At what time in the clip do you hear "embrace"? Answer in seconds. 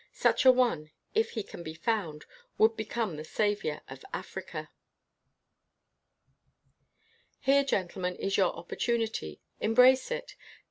9.61-10.09